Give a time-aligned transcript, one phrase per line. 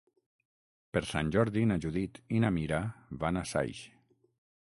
[0.95, 2.79] Per Sant Jordi na Judit i na Mira
[3.25, 3.85] van a Saix.